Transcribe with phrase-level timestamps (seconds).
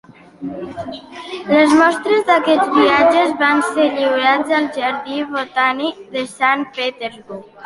[1.49, 7.47] Les mostres d'aquests viatges van ser lliurats al Jardí Botànic de Sant Petersburg.